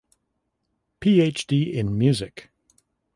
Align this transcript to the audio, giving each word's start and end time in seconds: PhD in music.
PhD 0.99 1.71
in 1.73 1.95
music. 1.95 2.49